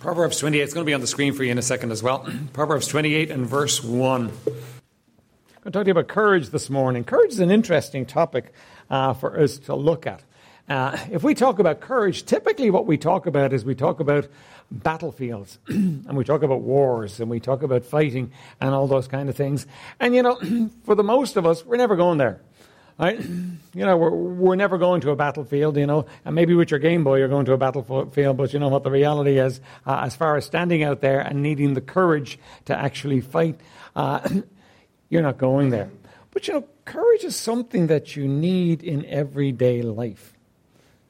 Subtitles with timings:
[0.00, 2.02] Proverbs 28, it's going to be on the screen for you in a second as
[2.02, 2.26] well.
[2.54, 4.22] Proverbs 28 and verse 1.
[4.22, 4.54] I'm going
[5.64, 7.04] to talk to you about courage this morning.
[7.04, 8.54] Courage is an interesting topic
[8.88, 10.22] uh, for us to look at.
[10.70, 14.26] Uh, if we talk about courage, typically what we talk about is we talk about
[14.70, 19.28] battlefields and we talk about wars and we talk about fighting and all those kind
[19.28, 19.66] of things.
[19.98, 20.40] And you know,
[20.84, 22.40] for the most of us, we're never going there.
[23.00, 26.80] You know, we're, we're never going to a battlefield, you know, and maybe with your
[26.80, 30.00] Game Boy you're going to a battlefield, but you know what the reality is, uh,
[30.02, 33.58] as far as standing out there and needing the courage to actually fight,
[33.96, 34.28] uh,
[35.08, 35.90] you're not going there.
[36.30, 40.34] But you know, courage is something that you need in everyday life.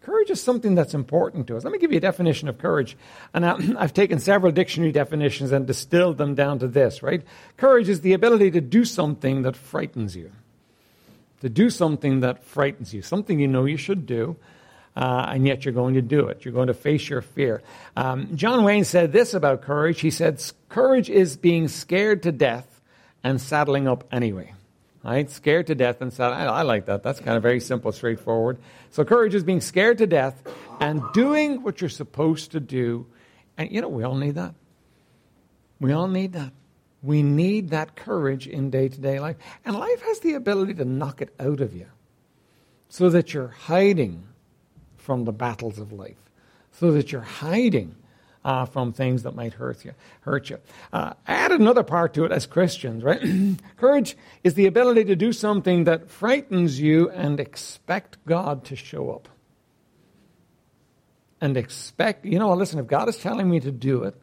[0.03, 1.65] Courage is something that's important to us.
[1.65, 2.97] Let me give you a definition of courage.
[3.35, 3.45] And
[3.79, 7.23] I've taken several dictionary definitions and distilled them down to this, right?
[7.57, 10.31] Courage is the ability to do something that frightens you
[11.41, 14.37] to do something that frightens you, something you know you should do,
[14.97, 16.45] uh, and yet you're going to do it.
[16.45, 17.63] You're going to face your fear.
[17.97, 20.01] Um, John Wayne said this about courage.
[20.01, 22.81] He said, Courage is being scared to death
[23.23, 24.55] and saddling up anyway.
[25.03, 25.31] Right?
[25.31, 26.41] Scared to death and saddling.
[26.41, 27.03] I, I like that.
[27.03, 28.59] That's kind of very simple, straightforward.
[28.91, 30.43] So, courage is being scared to death
[30.79, 33.07] and doing what you're supposed to do.
[33.57, 34.55] And, you know, we all need that.
[35.81, 36.53] We all need that.
[37.03, 39.37] We need that courage in day to day life.
[39.65, 41.87] And life has the ability to knock it out of you
[42.89, 44.25] so that you're hiding
[44.97, 46.19] from the battles of life,
[46.73, 47.95] so that you're hiding
[48.45, 49.93] uh, from things that might hurt you.
[50.23, 50.59] Hurt you.
[50.93, 53.23] Uh, add another part to it as Christians, right?
[53.77, 59.11] Courage is the ability to do something that frightens you and expect God to show
[59.11, 59.29] up.
[61.41, 64.15] And expect, you know, listen, if God is telling me to do it,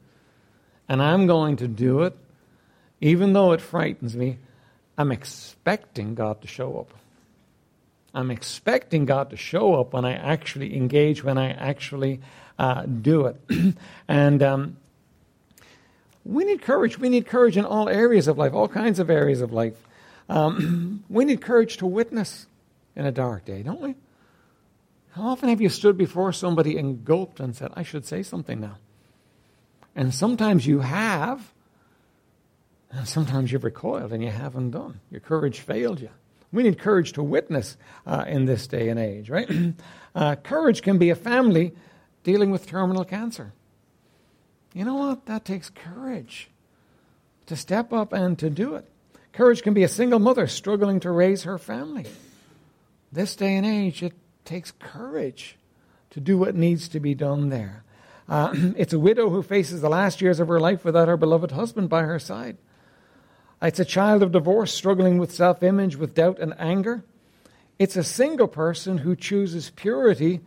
[0.88, 2.16] and I'm going to do it,
[3.02, 4.38] even though it frightens me,
[4.98, 6.94] I'm expecting God to show up.
[8.14, 12.22] I'm expecting God to show up when I actually engage, when I actually
[12.58, 13.76] uh, do it.
[14.08, 14.78] and um,
[16.26, 16.98] we need courage.
[16.98, 19.76] We need courage in all areas of life, all kinds of areas of life.
[20.30, 22.48] Um, we need courage to witness
[22.96, 23.96] in a dark day, don't we?
[25.12, 28.60] How often have you stood before somebody and gulped and said, I should say something
[28.60, 28.78] now?
[29.96, 31.54] And sometimes you have,
[32.98, 35.00] and sometimes you've recoiled and you haven't done.
[35.12, 36.10] Your courage failed you.
[36.52, 37.78] We need courage to witness
[38.08, 39.48] uh, in this day and age, right?
[40.16, 41.74] uh, courage can be a family
[42.24, 43.54] dealing with terminal cancer.
[44.74, 45.28] You know what?
[45.28, 46.50] That takes courage
[47.46, 48.90] to step up and to do it.
[49.32, 52.08] Courage can be a single mother struggling to raise her family.
[53.12, 55.56] This day and age, it takes courage
[56.10, 57.84] to do what needs to be done there.
[58.28, 61.52] Uh, it's a widow who faces the last years of her life without her beloved
[61.52, 62.58] husband by her side.
[63.62, 67.04] It's a child of divorce struggling with self image, with doubt and anger.
[67.80, 70.42] It's a single person who chooses purity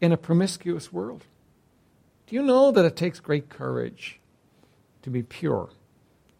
[0.00, 1.24] in a promiscuous world.
[2.26, 4.20] Do you know that it takes great courage
[5.02, 5.70] to be pure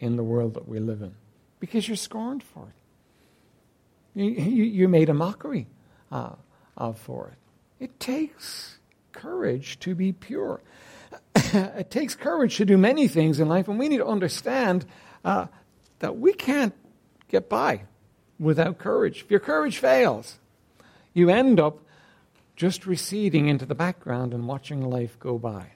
[0.00, 1.14] in the world that we live in?
[1.60, 4.20] Because you're scorned for it.
[4.20, 5.66] You, you, made a mockery
[6.10, 6.30] uh,
[6.76, 7.84] of for it.
[7.84, 8.78] It takes
[9.12, 10.60] courage to be pure.
[11.34, 14.84] it takes courage to do many things in life, and we need to understand
[15.24, 15.46] uh,
[15.98, 16.74] that we can't
[17.28, 17.82] get by
[18.38, 19.22] without courage.
[19.22, 20.38] If your courage fails,
[21.12, 21.78] you end up
[22.56, 25.72] just receding into the background and watching life go by.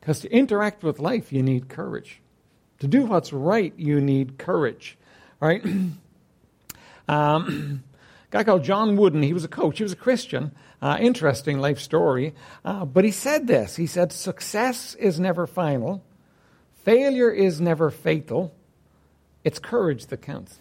[0.00, 2.20] Because to interact with life, you need courage.
[2.80, 4.96] To do what's right, you need courage.
[5.40, 5.64] Right?
[7.08, 7.82] um,
[8.28, 10.52] a guy called John Wooden, he was a coach, he was a Christian.
[10.80, 12.34] Uh, interesting life story.
[12.64, 16.04] Uh, but he said this He said, Success is never final,
[16.84, 18.54] failure is never fatal,
[19.44, 20.58] it's courage that counts.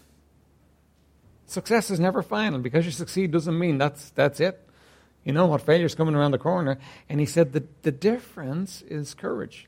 [1.48, 2.60] Success is never final.
[2.60, 4.62] Because you succeed doesn't mean that's, that's it.
[5.24, 5.62] You know what?
[5.62, 6.78] Failure's coming around the corner.
[7.10, 9.68] And he said that the difference is courage.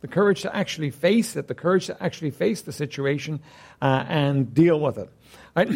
[0.00, 3.40] The courage to actually face it, the courage to actually face the situation
[3.82, 5.10] uh, and deal with it.
[5.56, 5.68] Right?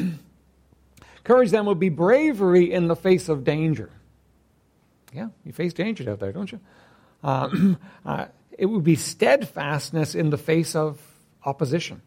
[1.24, 3.90] courage then would be bravery in the face of danger.
[5.12, 6.60] Yeah, you face danger out there, don't you?
[7.22, 7.74] Uh,
[8.06, 11.00] uh, it would be steadfastness in the face of
[11.44, 12.00] opposition.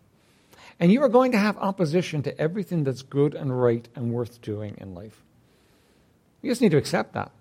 [0.79, 4.41] And you are going to have opposition to everything that's good and right and worth
[4.41, 5.23] doing in life.
[6.41, 7.31] You just need to accept that.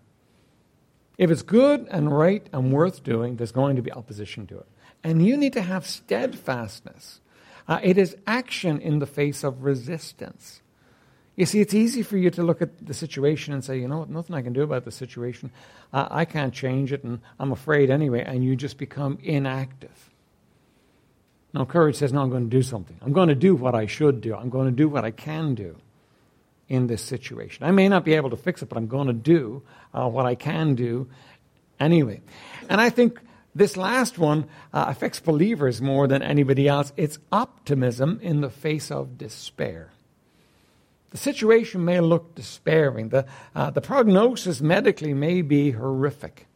[1.18, 4.66] If it's good and right and worth doing, there's going to be opposition to it.
[5.02, 7.20] And you need to have steadfastness.
[7.68, 10.60] Uh, it is action in the face of resistance.
[11.36, 13.98] You see, it's easy for you to look at the situation and say, you know
[13.98, 15.50] what, nothing I can do about the situation.
[15.92, 20.10] Uh, I can't change it, and I'm afraid anyway, and you just become inactive.
[21.54, 22.98] No, courage says, no, I'm going to do something.
[23.00, 24.34] I'm going to do what I should do.
[24.34, 25.76] I'm going to do what I can do
[26.68, 27.64] in this situation.
[27.64, 29.62] I may not be able to fix it, but I'm going to do
[29.92, 31.08] uh, what I can do
[31.78, 32.22] anyway.
[32.68, 33.20] And I think
[33.54, 36.92] This last one uh, affects believers more than anybody else.
[36.96, 39.92] It's optimism in the face of despair.
[41.10, 43.10] The situation may look despairing.
[43.10, 46.48] The, uh, the prognosis medically may be horrific.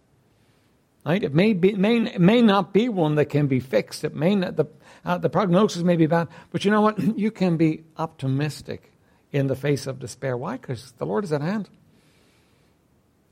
[1.09, 1.25] Right?
[1.25, 4.05] It may, be, may, may not be one that can be fixed.
[4.05, 4.67] It may not, the,
[5.07, 6.29] uh, the prognosis may be bad.
[6.51, 6.99] But you know what?
[7.19, 8.93] You can be optimistic
[9.33, 10.37] in the face of despair.
[10.37, 10.59] Why?
[10.59, 11.71] Because the Lord is at hand.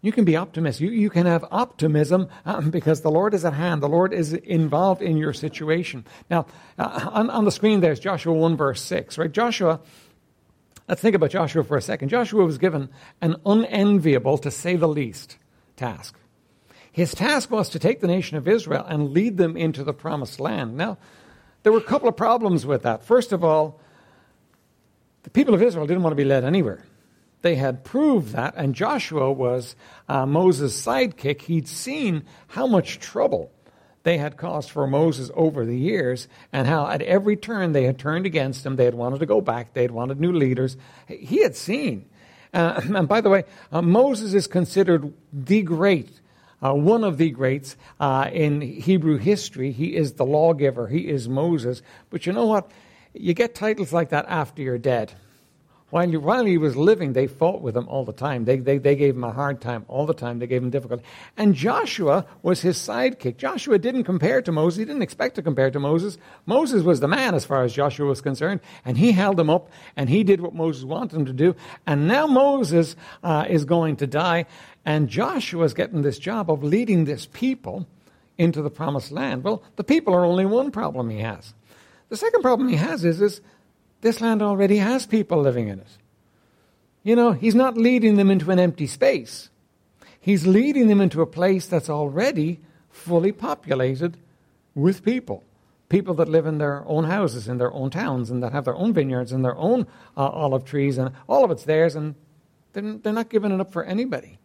[0.00, 0.88] You can be optimistic.
[0.88, 3.82] You, you can have optimism um, because the Lord is at hand.
[3.82, 6.06] The Lord is involved in your situation.
[6.30, 6.46] Now,
[6.78, 9.30] uh, on, on the screen there's Joshua 1, verse 6, right?
[9.30, 9.80] Joshua,
[10.88, 12.08] let's think about Joshua for a second.
[12.08, 12.88] Joshua was given
[13.20, 15.36] an unenviable, to say the least,
[15.76, 16.16] task.
[16.96, 20.40] His task was to take the nation of Israel and lead them into the promised
[20.40, 20.76] land.
[20.76, 20.96] Now,
[21.62, 23.02] there were a couple of problems with that.
[23.02, 23.80] First of all,
[25.22, 26.82] the people of Israel didn't want to be led anywhere
[27.46, 29.76] they had proved that, and Joshua was
[30.08, 31.42] uh, Moses' sidekick.
[31.42, 33.52] He'd seen how much trouble
[34.02, 38.00] they had caused for Moses over the years, and how at every turn they had
[38.00, 38.74] turned against him.
[38.74, 40.76] They had wanted to go back, they had wanted new leaders.
[41.06, 42.06] He had seen.
[42.52, 46.10] Uh, and by the way, uh, Moses is considered the great.
[46.62, 49.72] Uh, one of the greats uh, in Hebrew history.
[49.72, 50.88] He is the lawgiver.
[50.88, 51.82] He is Moses.
[52.10, 52.70] But you know what?
[53.12, 55.12] You get titles like that after you're dead.
[55.90, 58.44] While he, while he was living, they fought with him all the time.
[58.44, 60.40] They, they, they gave him a hard time all the time.
[60.40, 61.04] They gave him difficulty.
[61.36, 63.36] And Joshua was his sidekick.
[63.36, 64.80] Joshua didn't compare to Moses.
[64.80, 66.18] He didn't expect to compare to Moses.
[66.44, 68.60] Moses was the man as far as Joshua was concerned.
[68.84, 71.54] And he held him up and he did what Moses wanted him to do.
[71.86, 74.46] And now Moses uh, is going to die.
[74.86, 77.88] And Joshua is getting this job of leading this people
[78.38, 79.42] into the promised land.
[79.42, 81.54] Well, the people are only one problem he has.
[82.08, 83.40] The second problem he has is, is
[84.00, 85.98] this land already has people living in it.
[87.02, 89.50] You know, he's not leading them into an empty space.
[90.20, 92.60] He's leading them into a place that's already
[92.90, 94.16] fully populated
[94.76, 95.42] with people.
[95.88, 98.76] People that live in their own houses, in their own towns, and that have their
[98.76, 99.86] own vineyards and their own
[100.16, 102.14] uh, olive trees, and all of it's theirs, and
[102.72, 104.38] they're, they're not giving it up for anybody.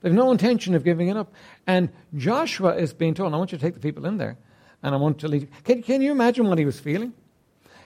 [0.00, 1.32] They have no intention of giving it up.
[1.66, 4.38] And Joshua is being told, I want you to take the people in there,
[4.82, 5.48] and I want to lead.
[5.64, 7.12] Can, can you imagine what he was feeling?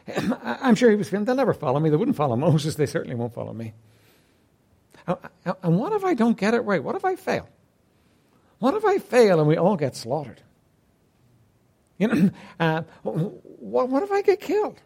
[0.43, 1.90] I'm sure he was feeling, they'll never follow me.
[1.90, 2.76] They wouldn't follow Moses.
[2.76, 3.72] They certainly won't follow me.
[5.06, 6.82] And what if I don't get it right?
[6.82, 7.49] What if I fail?
[8.58, 10.40] What if I fail and we all get slaughtered?
[11.99, 12.31] You know,
[12.61, 14.81] uh, what, what if I get killed?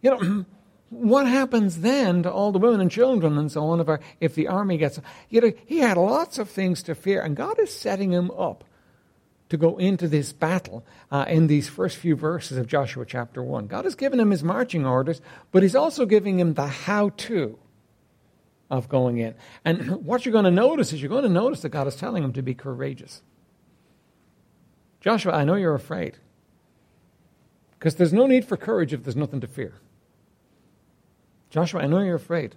[0.00, 0.44] You know,
[0.92, 4.34] what happens then to all the women and children and so on if, our, if
[4.34, 5.00] the army gets.
[5.30, 8.64] You know, he had lots of things to fear, and God is setting him up
[9.48, 13.68] to go into this battle uh, in these first few verses of Joshua chapter 1.
[13.68, 17.58] God has given him his marching orders, but he's also giving him the how to
[18.70, 19.34] of going in.
[19.64, 22.22] And what you're going to notice is you're going to notice that God is telling
[22.22, 23.22] him to be courageous.
[25.00, 26.18] Joshua, I know you're afraid.
[27.78, 29.74] Because there's no need for courage if there's nothing to fear.
[31.52, 32.56] Joshua, I know you're afraid,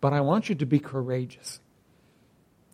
[0.00, 1.60] but I want you to be courageous.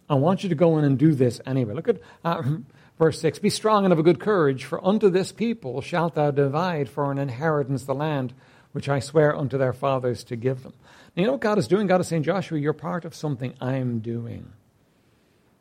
[0.09, 1.75] I want you to go in and do this anyway.
[1.75, 2.43] Look at uh,
[2.99, 6.31] Verse 6 Be strong and of a good courage, for unto this people shalt thou
[6.31, 8.33] divide for an inheritance the land
[8.73, 10.75] which I swear unto their fathers to give them.
[11.17, 11.89] Now, you know what God is doing?
[11.89, 14.53] God is saying, Joshua, you're part of something I'm doing.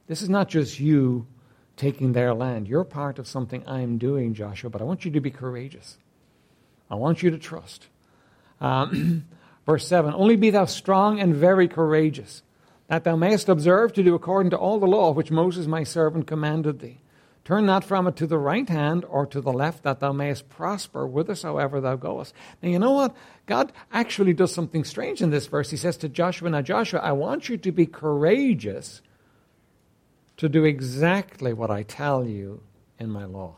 [0.07, 1.25] This is not just you
[1.77, 2.67] taking their land.
[2.67, 5.97] You're part of something I'm doing, Joshua, but I want you to be courageous.
[6.91, 7.87] I want you to trust.
[8.59, 9.25] Um,
[9.67, 12.41] verse 7 Only be thou strong and very courageous,
[12.87, 16.25] that thou mayest observe to do according to all the law which Moses my servant
[16.25, 17.01] commanded thee.
[17.45, 20.49] Turn not from it to the right hand or to the left, that thou mayest
[20.49, 22.33] prosper whithersoever thou goest.
[22.61, 23.15] Now, you know what?
[23.45, 25.69] God actually does something strange in this verse.
[25.69, 29.01] He says to Joshua, Now, Joshua, I want you to be courageous
[30.35, 32.63] to do exactly what I tell you
[32.99, 33.55] in my law.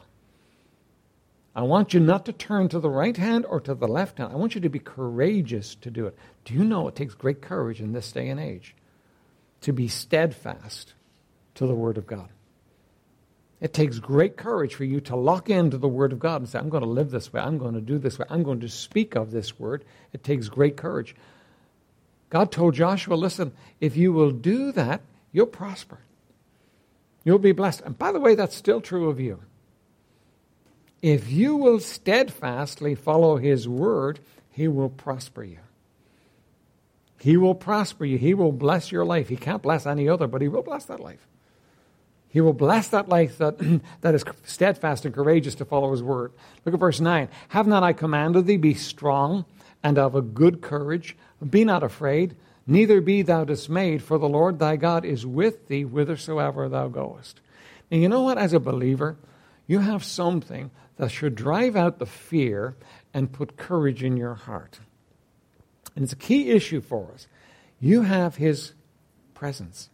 [1.55, 4.31] I want you not to turn to the right hand or to the left hand.
[4.31, 6.17] I want you to be courageous to do it.
[6.45, 8.75] Do you know it takes great courage in this day and age
[9.61, 10.93] to be steadfast
[11.55, 12.29] to the Word of God?
[13.59, 16.59] It takes great courage for you to lock into the Word of God and say,
[16.59, 17.41] I'm going to live this way.
[17.41, 18.25] I'm going to do this way.
[18.29, 19.83] I'm going to speak of this Word.
[20.13, 21.15] It takes great courage.
[22.29, 23.51] God told Joshua, listen,
[23.81, 25.01] if you will do that,
[25.33, 25.97] you'll prosper.
[27.25, 27.81] You'll be blessed.
[27.81, 29.41] And by the way, that's still true of you.
[31.01, 34.19] If you will steadfastly follow His Word,
[34.51, 35.59] He will prosper you.
[37.19, 38.17] He will prosper you.
[38.17, 39.29] He will bless your life.
[39.29, 41.25] He can't bless any other, but He will bless that life.
[42.29, 43.57] He will bless that life that,
[44.01, 46.31] that is steadfast and courageous to follow his word.
[46.63, 47.27] Look at verse 9.
[47.49, 49.45] Have not I commanded thee, be strong
[49.83, 51.17] and of a good courage?
[51.47, 52.35] Be not afraid,
[52.67, 57.41] neither be thou dismayed, for the Lord thy God is with thee whithersoever thou goest.
[57.89, 58.37] And you know what?
[58.37, 59.17] As a believer,
[59.65, 62.75] you have something that should drive out the fear
[63.13, 64.81] and put courage in your heart.
[65.95, 67.25] And it's a key issue for us.
[67.79, 68.73] You have His
[69.33, 69.89] presence.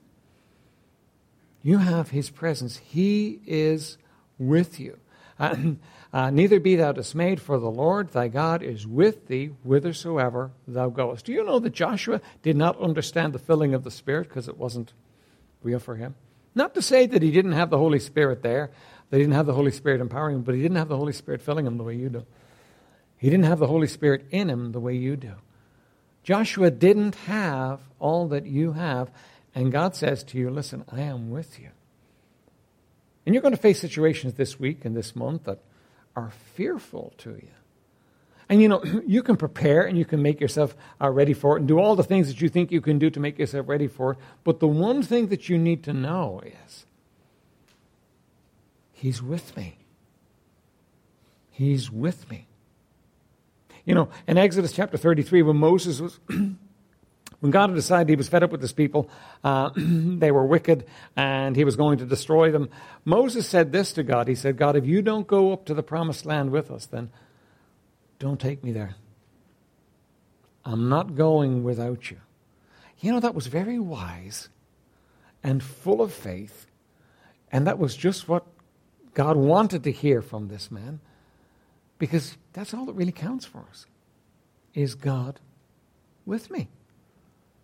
[1.62, 2.78] You have His presence.
[2.78, 3.98] He is
[4.38, 4.98] with you.
[6.14, 10.88] Uh, Neither be thou dismayed, for the Lord thy God is with thee whithersoever thou
[10.88, 11.26] goest.
[11.26, 14.58] Do you know that Joshua did not understand the filling of the Spirit because it
[14.58, 14.94] wasn't
[15.62, 16.16] real for him?
[16.56, 18.72] Not to say that he didn't have the Holy Spirit there,
[19.12, 21.42] he didn't have the Holy Spirit empowering him, but he didn't have the Holy Spirit
[21.42, 22.26] filling him the way you do.
[23.18, 25.34] He didn't have the Holy Spirit in him the way you do.
[26.24, 29.12] Joshua didn't have all that you have,
[29.54, 31.70] and God says to you, Listen, I am with you.
[33.26, 35.60] And you're going to face situations this week and this month that
[36.16, 37.50] are fearful to you.
[38.50, 41.60] And you know, you can prepare and you can make yourself uh, ready for it
[41.62, 43.88] and do all the things that you think you can do to make yourself ready
[43.88, 44.18] for it.
[44.44, 46.86] But the one thing that you need to know is
[49.06, 49.78] He's with me.
[51.52, 52.48] He's with me.
[53.86, 56.20] You know, in Exodus chapter 33, when Moses was.
[57.40, 59.08] when God had decided he was fed up with his people,
[59.44, 62.68] uh, they were wicked, and he was going to destroy them,
[63.04, 64.28] Moses said this to God.
[64.28, 67.12] He said, God, if you don't go up to the promised land with us, then
[68.18, 68.96] don't take me there.
[70.66, 72.18] I'm not going without you.
[73.02, 74.50] You know, that was very wise
[75.44, 76.66] and full of faith.
[77.52, 78.48] And that was just what
[79.16, 81.00] God wanted to hear from this man.
[81.98, 83.88] Because that's all that really counts for us.
[84.76, 85.40] Is God
[86.26, 86.68] with me?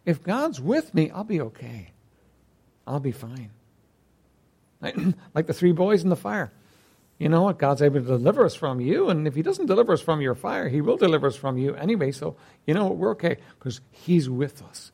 [0.05, 1.91] If God's with me, I'll be okay.
[2.87, 3.51] I'll be fine.
[5.35, 6.51] like the three boys in the fire
[7.21, 7.59] you know what?
[7.59, 9.07] God's able to deliver us from you.
[9.09, 11.75] And if He doesn't deliver us from your fire, He will deliver us from you
[11.75, 12.11] anyway.
[12.11, 12.97] So, you know what?
[12.97, 14.91] We're okay because He's with us.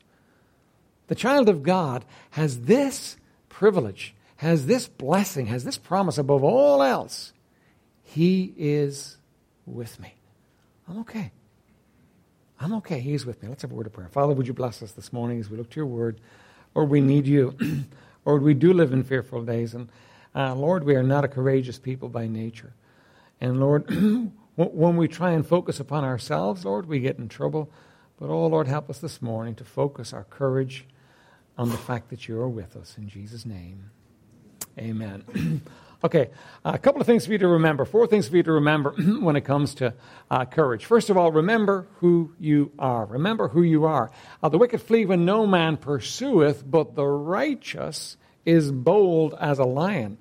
[1.08, 3.16] The child of God has this
[3.48, 7.34] privilege, has this blessing, has this promise above all else.
[8.04, 9.18] He is
[9.66, 10.14] with me.
[10.88, 11.32] I'm okay.
[12.60, 13.00] I'm okay.
[13.00, 13.50] He's with me.
[13.50, 14.10] Let's have a word of prayer.
[14.10, 16.20] Father, would you bless us this morning as we look to your word?
[16.74, 17.56] Lord, we need you.
[18.26, 19.74] Lord, we do live in fearful days.
[19.74, 19.90] And
[20.36, 22.74] uh, Lord, we are not a courageous people by nature.
[23.42, 23.90] And Lord,
[24.56, 27.70] when we try and focus upon ourselves, Lord, we get in trouble.
[28.20, 30.86] But oh, Lord, help us this morning to focus our courage
[31.58, 32.96] on the fact that you are with us.
[32.98, 33.92] In Jesus' name,
[34.78, 35.62] amen.
[36.04, 36.30] okay,
[36.64, 37.86] a couple of things for you to remember.
[37.86, 39.94] Four things for you to remember when it comes to
[40.30, 40.86] uh, courage.
[40.86, 43.06] First of all, remember who you are.
[43.06, 44.12] Remember who you are.
[44.42, 49.66] Uh, the wicked flee when no man pursueth, but the righteous is bold as a
[49.66, 50.18] lion.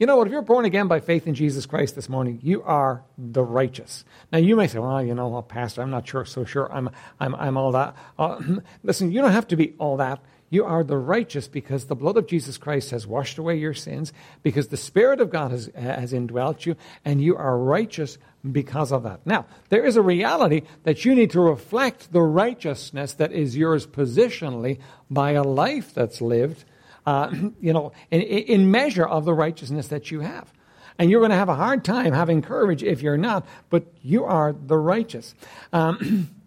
[0.00, 0.26] You know what?
[0.26, 4.02] If you're born again by faith in Jesus Christ this morning, you are the righteous.
[4.32, 6.88] Now, you may say, well, you know, well, Pastor, I'm not sure, so sure I'm,
[7.20, 7.94] I'm, I'm all that.
[8.18, 8.40] Uh,
[8.82, 10.20] listen, you don't have to be all that.
[10.50, 14.12] You are the righteous because the blood of Jesus Christ has washed away your sins,
[14.42, 18.18] because the Spirit of God has, has indwelt you, and you are righteous
[18.50, 19.24] because of that.
[19.24, 23.86] Now, there is a reality that you need to reflect the righteousness that is yours
[23.86, 26.64] positionally by a life that's lived
[27.06, 27.30] uh,
[27.60, 30.52] you know, in, in measure of the righteousness that you have.
[30.98, 34.24] And you're going to have a hard time having courage if you're not, but you
[34.24, 35.34] are the righteous.
[35.72, 36.28] Um,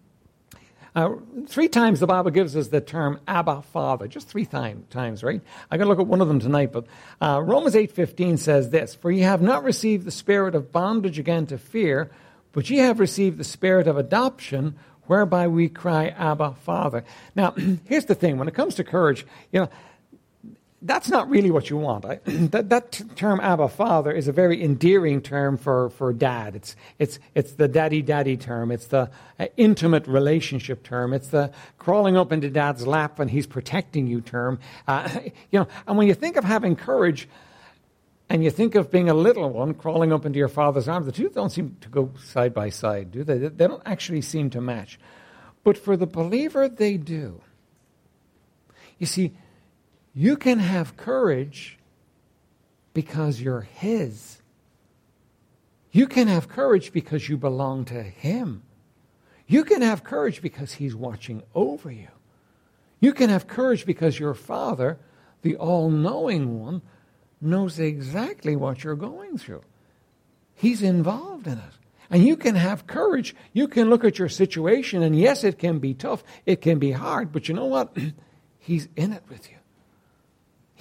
[0.95, 1.15] uh,
[1.47, 5.41] three times the Bible gives us the term Abba Father, just three time, times, right?
[5.71, 6.85] I'm going to look at one of them tonight, but
[7.19, 11.47] uh, Romans 8.15 says this, For ye have not received the spirit of bondage again
[11.47, 12.11] to fear,
[12.51, 14.75] but ye have received the spirit of adoption,
[15.07, 17.03] whereby we cry, Abba Father.
[17.35, 19.69] Now, here's the thing, when it comes to courage, you know,
[20.83, 22.05] that's not really what you want.
[22.05, 26.55] I, that, that term Abba Father is a very endearing term for, for dad.
[26.55, 28.69] It's, it's, it's the daddy daddy term.
[28.71, 29.09] It's the
[29.39, 31.13] uh, intimate relationship term.
[31.13, 34.59] It's the crawling up into dad's lap and he's protecting you term.
[34.87, 35.09] Uh,
[35.51, 37.29] you know, and when you think of having courage
[38.29, 41.11] and you think of being a little one crawling up into your father's arms, the
[41.11, 43.37] two don't seem to go side by side, do they?
[43.37, 44.99] They don't actually seem to match.
[45.63, 47.41] But for the believer, they do.
[48.97, 49.33] You see,
[50.13, 51.79] you can have courage
[52.93, 54.41] because you're His.
[55.91, 58.63] You can have courage because you belong to Him.
[59.47, 62.09] You can have courage because He's watching over you.
[62.99, 64.97] You can have courage because your Father,
[65.41, 66.81] the all knowing one,
[67.41, 69.63] knows exactly what you're going through.
[70.55, 71.73] He's involved in it.
[72.09, 73.35] And you can have courage.
[73.53, 76.91] You can look at your situation, and yes, it can be tough, it can be
[76.91, 77.97] hard, but you know what?
[78.59, 79.57] He's in it with you.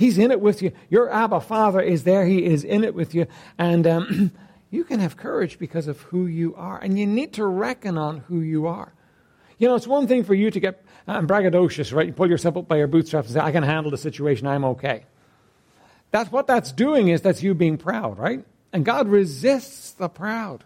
[0.03, 0.73] He's in it with you.
[0.91, 2.27] Your Abba Father is there.
[2.27, 3.29] He is in it with you.
[3.57, 4.33] And um,
[4.71, 6.77] you can have courage because of who you are.
[6.77, 8.93] And you need to reckon on who you are.
[9.59, 12.09] You know, it's one thing for you to get um, braggadocious, right?
[12.09, 14.49] You pull yourself up by your bootstraps and say, I can handle the situation.
[14.49, 15.05] I'm okay.
[16.11, 18.45] that's what that's doing is that's you being proud, right?
[18.73, 20.65] And God resists the proud.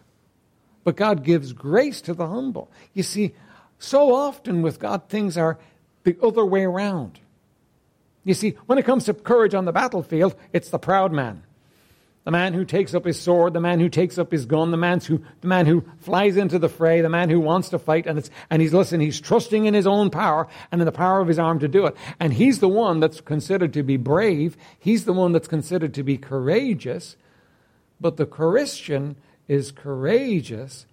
[0.83, 2.71] But God gives grace to the humble.
[2.95, 3.35] You see,
[3.78, 5.59] so often with God, things are
[6.05, 7.21] the other way around.
[8.26, 11.45] You see, when it comes to courage on the battlefield, it's the proud man.
[12.25, 14.76] The man who takes up his sword, the man who takes up his gun, the
[14.76, 18.04] man who, the man who flies into the fray, the man who wants to fight,
[18.04, 21.21] and, it's, and he's, listen, he's trusting in his own power and in the power
[21.21, 21.97] of his arm to do it.
[22.18, 24.56] And he's the one that's considered to be brave.
[24.76, 27.14] He's the one that's considered to be courageous.
[28.00, 29.14] But the Christian
[29.47, 30.87] is courageous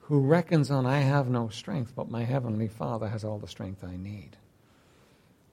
[0.00, 3.84] who reckons on, I have no strength, but my heavenly Father has all the strength
[3.84, 4.36] I need.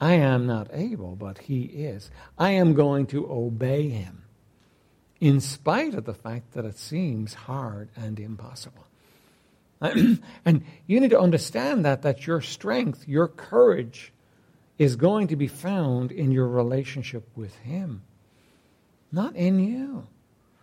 [0.02, 2.10] I am not able, but he is.
[2.38, 4.24] I am going to obey him
[5.20, 8.86] in spite of the fact that it seems hard and impossible.
[9.82, 14.14] and you need to understand that, that your strength, your courage,
[14.78, 18.02] is going to be found in your relationship with Him,
[19.12, 20.08] not in you.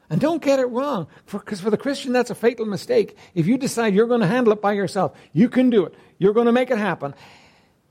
[0.09, 3.17] And don't get it wrong, because for, for the Christian, that's a fatal mistake.
[3.35, 6.33] If you decide you're going to handle it by yourself, you can do it, you're
[6.33, 7.15] going to make it happen,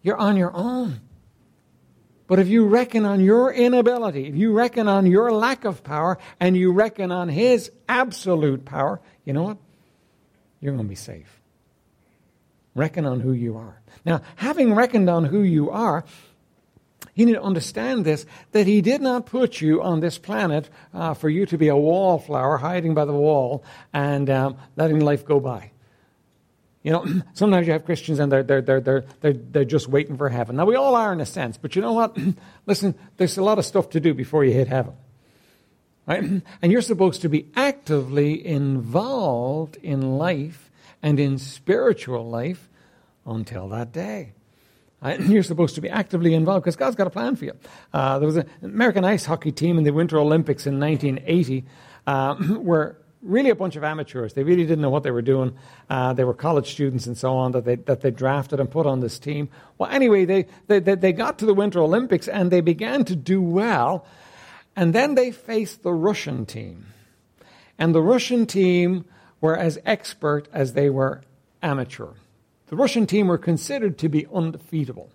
[0.02, 1.02] you're on your own.
[2.28, 6.18] But if you reckon on your inability, if you reckon on your lack of power,
[6.40, 9.58] and you reckon on His absolute power, you know what?
[10.60, 11.42] You're going to be safe.
[12.74, 13.80] Reckon on who you are.
[14.06, 16.04] Now, having reckoned on who you are,
[17.14, 21.14] you need to understand this that He did not put you on this planet uh,
[21.14, 23.64] for you to be a wallflower hiding by the wall
[23.94, 25.72] and um, letting life go by.
[26.86, 30.18] You know, sometimes you have Christians and they're, they're, they're, they're, they're, they're just waiting
[30.18, 30.56] for heaven.
[30.56, 32.16] Now, we all are in a sense, but you know what?
[32.68, 34.94] Listen, there's a lot of stuff to do before you hit heaven.
[36.06, 36.24] Right?
[36.62, 40.70] And you're supposed to be actively involved in life
[41.02, 42.70] and in spiritual life
[43.26, 44.34] until that day.
[45.20, 47.54] You're supposed to be actively involved because God's got a plan for you.
[47.94, 51.66] Uh, there was an American ice hockey team in the Winter Olympics in 1980
[52.08, 54.34] uh, where really a bunch of amateurs.
[54.34, 55.58] They really didn't know what they were doing.
[55.90, 58.86] Uh, they were college students and so on that they, that they drafted and put
[58.86, 59.50] on this team.
[59.78, 63.42] Well, anyway, they, they, they got to the Winter Olympics and they began to do
[63.42, 64.06] well.
[64.76, 66.86] And then they faced the Russian team.
[67.78, 69.06] And the Russian team
[69.42, 71.22] were as expert as they were
[71.62, 72.10] amateur.
[72.68, 75.10] The Russian team were considered to be undefeatable.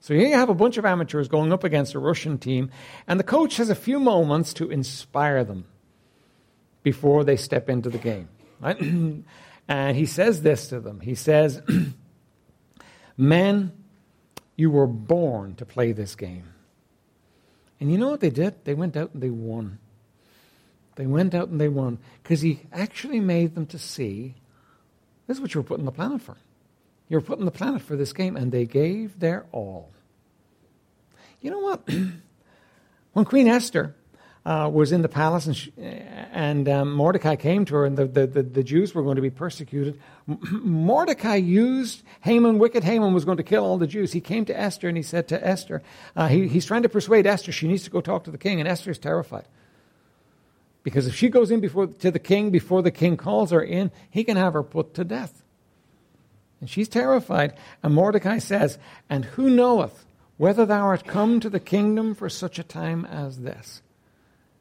[0.00, 2.70] So here you have a bunch of amateurs going up against a Russian team,
[3.06, 5.66] and the coach has a few moments to inspire them
[6.82, 8.28] before they step into the game.
[8.60, 8.80] Right?
[9.68, 11.62] and he says this to them He says,
[13.16, 13.72] Men,
[14.56, 16.44] you were born to play this game.
[17.78, 18.64] And you know what they did?
[18.64, 19.78] They went out and they won.
[20.96, 24.34] They went out and they won because he actually made them to see
[25.30, 26.36] this is what you were put on the planet for.
[27.08, 29.92] You were put on the planet for this game, and they gave their all.
[31.40, 31.88] You know what?
[33.12, 33.94] when Queen Esther
[34.46, 38.06] uh, was in the palace, and, she, and um, Mordecai came to her, and the,
[38.06, 40.00] the, the, the, Jews were going to be persecuted.
[40.26, 44.12] Mordecai used Haman, wicked Haman was going to kill all the Jews.
[44.12, 45.82] He came to Esther and he said to Esther,
[46.16, 48.60] uh, he, he's trying to persuade Esther she needs to go talk to the king,
[48.60, 49.44] and Esther is terrified.
[50.82, 53.90] Because if she goes in before, to the king before the king calls her in,
[54.08, 55.42] he can have her put to death.
[56.60, 57.54] And she's terrified.
[57.82, 58.78] And Mordecai says,
[59.10, 60.06] And who knoweth
[60.38, 63.82] whether thou art come to the kingdom for such a time as this?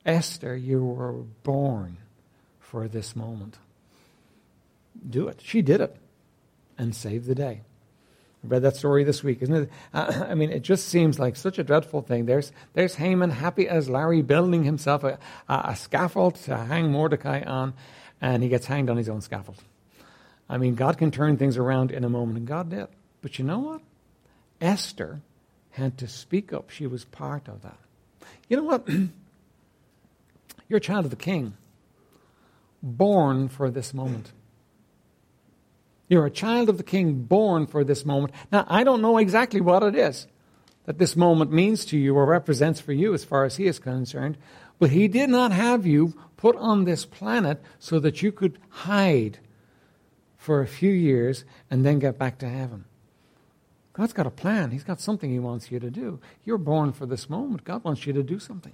[0.10, 1.98] Esther, you were born
[2.60, 3.60] for this moment.
[5.08, 5.39] Do it.
[5.43, 5.95] She did it
[6.80, 7.62] and saved the day.
[8.43, 9.69] I read that story this week, isn't it?
[9.93, 12.26] Uh, I mean, it just seems like such a dreadful thing.
[12.26, 17.74] There's, there's Haman, happy as Larry, building himself a, a scaffold to hang Mordecai on,
[18.19, 19.62] and he gets hanged on his own scaffold.
[20.50, 22.88] I mean, God can turn things around in a moment, and God did.
[23.22, 23.82] But you know what?
[24.60, 25.22] Esther
[25.72, 26.72] had to speak up.
[26.72, 27.78] She was part of that.
[28.48, 28.88] You know what?
[30.69, 31.58] You're a child of the king,
[32.82, 34.32] born for this moment.
[36.08, 38.34] You're a child of the king, born for this moment.
[38.51, 40.27] Now, I don't know exactly what it is
[40.86, 43.77] that this moment means to you or represents for you as far as he is
[43.77, 44.38] concerned,
[44.79, 49.38] but he did not have you put on this planet so that you could hide
[50.36, 52.86] for a few years and then get back to heaven.
[53.93, 54.71] God's got a plan.
[54.71, 56.19] He's got something He wants you to do.
[56.45, 57.65] You're born for this moment.
[57.65, 58.73] God wants you to do something.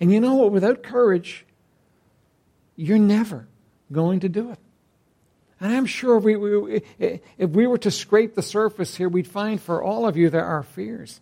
[0.00, 0.52] And you know what?
[0.52, 1.44] Without courage,
[2.76, 3.48] you're never
[3.90, 4.58] going to do it.
[5.60, 6.82] And I'm sure if we, we,
[7.36, 10.44] if we were to scrape the surface here, we'd find for all of you there
[10.44, 11.20] are fears.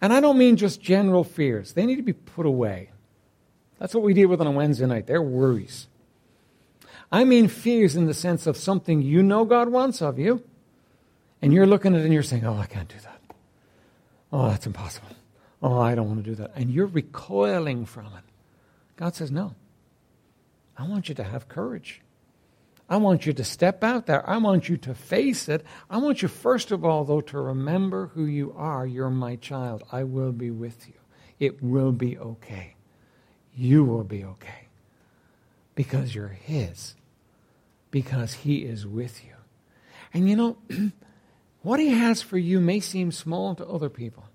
[0.00, 2.90] And I don't mean just general fears, they need to be put away.
[3.78, 5.06] That's what we deal with on a Wednesday night.
[5.06, 5.86] They're worries.
[7.12, 10.42] I mean fears in the sense of something you know God wants of you,
[11.40, 13.20] and you're looking at it and you're saying, Oh, I can't do that.
[14.32, 15.08] Oh, that's impossible.
[15.66, 16.52] Oh, I don't want to do that.
[16.54, 18.22] And you're recoiling from it.
[18.94, 19.56] God says, No.
[20.78, 22.02] I want you to have courage.
[22.88, 24.28] I want you to step out there.
[24.30, 25.66] I want you to face it.
[25.90, 28.86] I want you, first of all, though, to remember who you are.
[28.86, 29.82] You're my child.
[29.90, 30.94] I will be with you.
[31.40, 32.76] It will be okay.
[33.56, 34.68] You will be okay.
[35.74, 36.94] Because you're His.
[37.90, 39.34] Because He is with you.
[40.14, 40.58] And you know,
[41.62, 44.28] what He has for you may seem small to other people,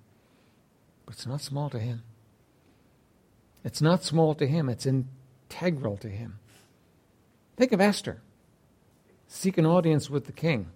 [1.11, 2.03] it's not small to Him.
[3.63, 6.39] It's not small to Him, it's integral to Him.
[7.57, 8.21] Think of Esther
[9.31, 10.67] seek an audience with the king.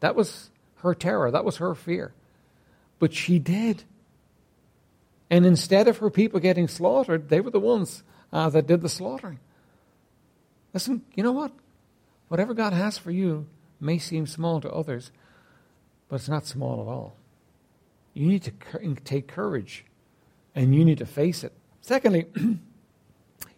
[0.00, 2.12] That was her terror, that was her fear.
[2.98, 3.84] But she did.
[5.30, 8.88] And instead of her people getting slaughtered, they were the ones uh, that did the
[8.88, 9.40] slaughtering.
[10.72, 11.52] Listen, you know what?
[12.28, 13.46] Whatever God has for you
[13.80, 15.10] may seem small to others,
[16.08, 17.16] but it's not small at all.
[18.16, 19.84] You need to take courage
[20.54, 21.52] and you need to face it.
[21.82, 22.58] Secondly, you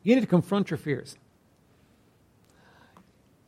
[0.03, 1.17] need to confront your fears.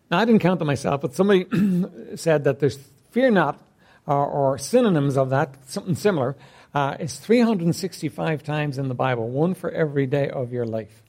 [0.08, 1.46] Now, I didn't count them myself, but somebody
[2.14, 2.78] said that there's
[3.10, 3.60] fear not,
[4.06, 6.36] or, or synonyms of that, something similar,
[6.74, 11.02] uh, is 365 times in the Bible, one for every day of your life,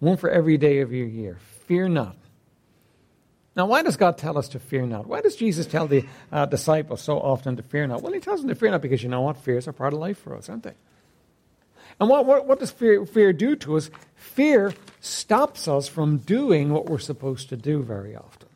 [0.00, 1.38] one for every day of your year.
[1.66, 2.16] Fear not.
[3.56, 5.06] Now, why does God tell us to fear not?
[5.06, 8.02] Why does Jesus tell the uh, disciples so often to fear not?
[8.02, 9.36] Well, he tells them to fear not because you know what?
[9.36, 10.74] Fears are part of life for us, aren't they?
[12.00, 13.90] And what, what, what does fear, fear do to us?
[14.16, 18.48] Fear stops us from doing what we're supposed to do very often.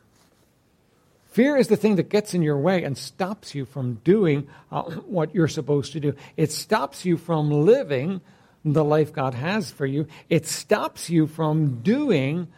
[1.31, 4.81] Fear is the thing that gets in your way and stops you from doing uh,
[5.05, 6.13] what you're supposed to do.
[6.35, 8.19] It stops you from living
[8.65, 10.07] the life God has for you.
[10.29, 12.49] It stops you from doing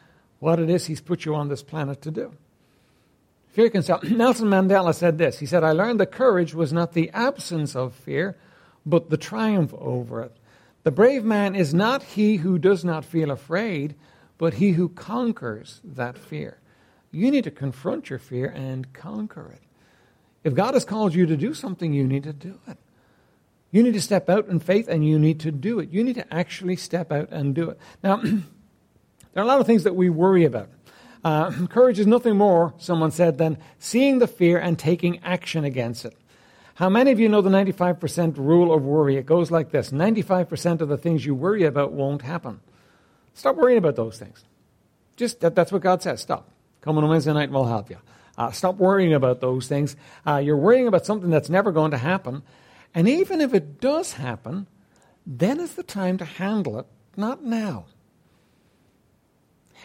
[0.41, 2.33] what it is He's put you on this planet to do.
[3.53, 4.03] Fear can stop.
[4.03, 5.39] Nelson Mandela said this.
[5.39, 8.35] He said, I learned that courage was not the absence of fear,
[8.85, 10.35] but the triumph over it.
[10.83, 13.95] The brave man is not he who does not feel afraid,
[14.37, 16.57] but he who conquers that fear.
[17.11, 19.61] You need to confront your fear and conquer it.
[20.43, 22.77] If God has called you to do something, you need to do it.
[23.69, 25.91] You need to step out in faith and you need to do it.
[25.91, 27.79] You need to actually step out and do it.
[28.03, 28.21] Now,
[29.33, 30.69] there are a lot of things that we worry about.
[31.23, 36.05] Uh, courage is nothing more, someone said, than seeing the fear and taking action against
[36.05, 36.15] it.
[36.75, 39.17] How many of you know the 95% rule of worry?
[39.17, 42.59] It goes like this 95% of the things you worry about won't happen.
[43.33, 44.43] Stop worrying about those things.
[45.15, 46.21] Just that, that's what God says.
[46.21, 46.49] Stop.
[46.81, 47.97] Come on Wednesday night and we'll help you.
[48.37, 49.95] Uh, stop worrying about those things.
[50.25, 52.41] Uh, you're worrying about something that's never going to happen.
[52.95, 54.67] And even if it does happen,
[55.25, 57.85] then is the time to handle it, not now.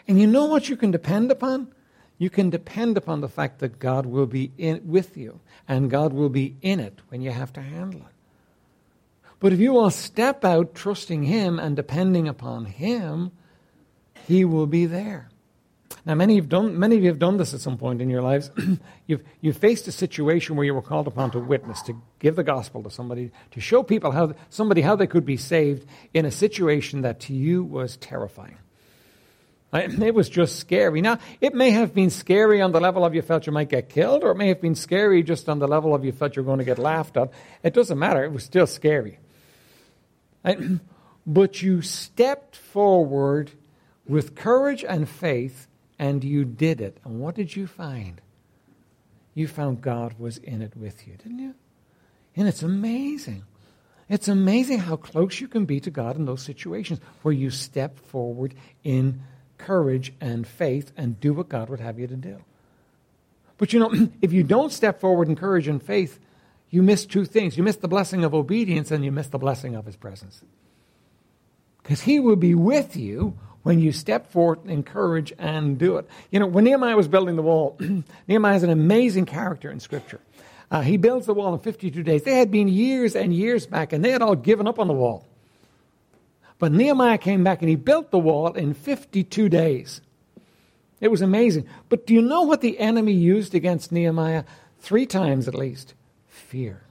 [0.07, 1.73] And you know what you can depend upon?
[2.19, 6.13] you can depend upon the fact that God will be in, with you and God
[6.13, 8.15] will be in it when you have to handle it.
[9.39, 13.33] But if you will step out trusting Him and depending upon Him,
[14.27, 15.29] He will be there.
[16.07, 18.23] Now, many, have done, many of you have done this at some point in your
[18.23, 18.51] lives.
[19.07, 22.45] you've, you've faced a situation where you were called upon to witness, to give the
[22.45, 26.31] gospel to somebody, to show people how somebody how they could be saved in a
[26.31, 28.57] situation that to you was terrifying.
[29.73, 31.01] It was just scary.
[31.03, 33.89] Now, it may have been scary on the level of you felt you might get
[33.89, 36.45] killed, or it may have been scary just on the level of you felt you're
[36.45, 37.31] going to get laughed at.
[37.63, 38.25] It doesn't matter.
[38.25, 39.19] It was still scary.
[41.27, 43.51] But you stepped forward
[44.07, 45.67] with courage and faith,
[45.99, 46.99] and you did it.
[47.05, 48.21] And what did you find?
[49.35, 51.55] You found God was in it with you, didn't you?
[52.37, 53.43] And it's amazing.
[54.09, 57.99] It's amazing how close you can be to God in those situations where you step
[57.99, 59.23] forward in
[59.59, 62.43] courage and faith and do what God would have you to do.
[63.59, 63.93] But you know,
[64.23, 66.19] if you don't step forward in courage and faith,
[66.71, 67.57] you miss two things.
[67.57, 70.43] You miss the blessing of obedience and you miss the blessing of his presence.
[71.83, 76.09] Because he will be with you when you step forward in courage and do it.
[76.31, 77.79] You know, when Nehemiah was building the wall,
[78.29, 80.21] Nehemiah is an amazing character in Scripture.
[80.71, 82.23] Uh, he builds the wall in 52 days.
[82.23, 84.95] They had been years and years back, and they had all given up on the
[84.95, 85.26] wall.
[86.59, 90.01] But Nehemiah came back and he built the wall in 52 days.
[91.01, 91.67] It was amazing.
[91.89, 94.45] But do you know what the enemy used against Nehemiah?
[94.81, 95.95] Three times at least
[96.27, 96.86] fear.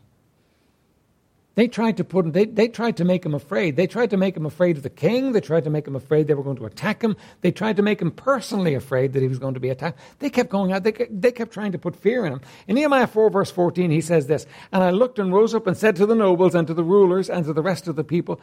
[1.56, 3.78] They tried to put him, they, they tried to make him afraid.
[3.78, 5.32] They tried to make him afraid of the king.
[5.32, 7.16] They tried to make him afraid they were going to attack him.
[7.40, 10.00] They tried to make him personally afraid that he was going to be attacked.
[10.20, 10.84] They kept going out.
[10.84, 12.42] They, they kept trying to put fear in him.
[12.68, 15.78] In Nehemiah 4, verse 14, he says this And I looked and rose up and
[15.78, 18.42] said to the nobles and to the rulers and to the rest of the people,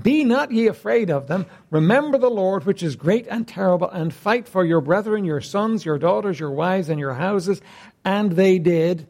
[0.00, 1.46] Be not ye afraid of them.
[1.70, 5.84] Remember the Lord, which is great and terrible, and fight for your brethren, your sons,
[5.84, 7.60] your daughters, your wives, and your houses.
[8.04, 9.08] And they did.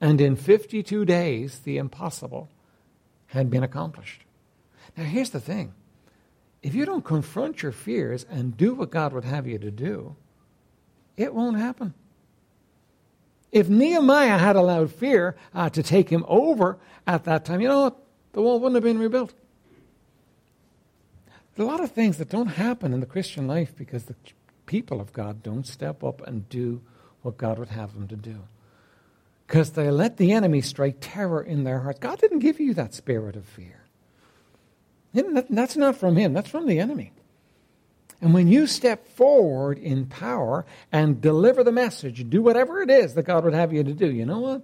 [0.00, 2.48] And in 52 days, the impossible
[3.28, 4.24] had been accomplished.
[4.96, 5.72] Now, here's the thing
[6.62, 10.16] if you don't confront your fears and do what God would have you to do,
[11.16, 11.94] it won't happen.
[13.50, 17.82] If Nehemiah had allowed fear uh, to take him over at that time, you know
[17.82, 17.96] what?
[18.32, 19.32] The wall wouldn't have been rebuilt.
[21.54, 24.14] There are a lot of things that don't happen in the Christian life because the
[24.66, 26.82] people of God don't step up and do
[27.22, 28.42] what God would have them to do.
[29.48, 31.98] Because they let the enemy strike terror in their hearts.
[31.98, 33.82] God didn't give you that spirit of fear.
[35.14, 37.12] That's not from Him, that's from the enemy.
[38.20, 43.14] And when you step forward in power and deliver the message, do whatever it is
[43.14, 44.62] that God would have you to do, you know what?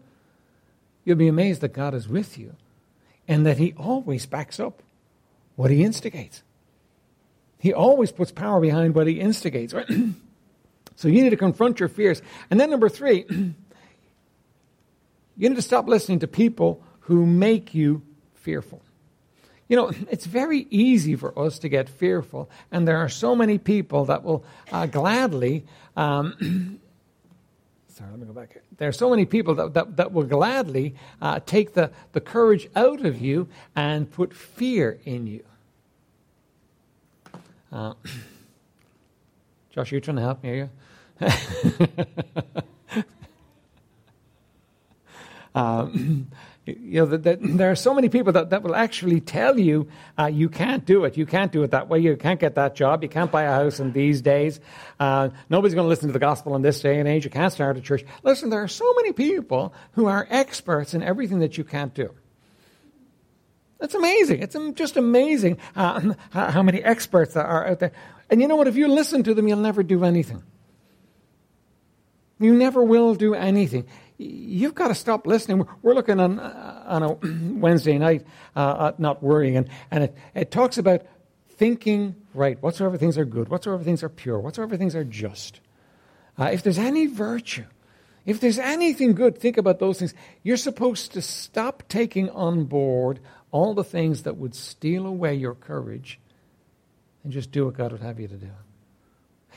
[1.04, 2.54] You'll be amazed that God is with you
[3.26, 4.82] and that He always backs up
[5.56, 6.42] what He instigates.
[7.58, 9.88] He always puts power behind what He instigates, right?
[10.96, 12.20] so you need to confront your fears.
[12.50, 13.24] And then, number three,
[15.36, 18.02] you need to stop listening to people who make you
[18.34, 18.80] fearful.
[19.68, 23.58] You know, it's very easy for us to get fearful, and there are so many
[23.58, 25.64] people that will uh, gladly.
[25.96, 26.78] Um,
[27.88, 28.62] sorry, let me go back here.
[28.76, 32.68] There are so many people that, that, that will gladly uh, take the, the courage
[32.76, 35.44] out of you and put fear in you.
[37.72, 37.94] Uh,
[39.70, 40.70] Josh, you trying to help me, are
[41.20, 42.64] you?
[45.54, 46.28] um,
[46.66, 49.88] you know, that, that there are so many people that, that will actually tell you
[50.18, 51.16] uh, you can't do it.
[51.16, 51.98] You can't do it that way.
[51.98, 53.02] You can't get that job.
[53.02, 54.60] You can't buy a house in these days.
[54.98, 57.24] Uh, nobody's going to listen to the gospel in this day and age.
[57.24, 58.04] You can't start a church.
[58.22, 62.14] Listen, there are so many people who are experts in everything that you can't do.
[63.80, 64.40] It's amazing.
[64.40, 67.92] It's just amazing uh, how many experts there are out there.
[68.30, 68.68] And you know what?
[68.68, 70.42] If you listen to them, you'll never do anything.
[72.40, 73.86] You never will do anything
[74.18, 75.66] you've got to stop listening.
[75.82, 77.12] We're looking on, uh, on a
[77.58, 81.02] Wednesday night, uh, not worrying, and, and it, it talks about
[81.50, 82.60] thinking right.
[82.62, 85.60] Whatsoever things are good, whatsoever things are pure, whatsoever things are just.
[86.38, 87.64] Uh, if there's any virtue,
[88.26, 90.14] if there's anything good, think about those things.
[90.42, 95.54] You're supposed to stop taking on board all the things that would steal away your
[95.54, 96.18] courage
[97.22, 98.50] and just do what God would have you to do.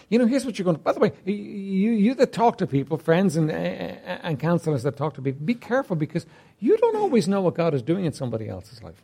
[0.09, 0.81] You know, here's what you're going to.
[0.81, 5.15] By the way, you, you that talk to people, friends and, and counselors that talk
[5.15, 6.25] to people, be careful because
[6.59, 9.03] you don't always know what God is doing in somebody else's life.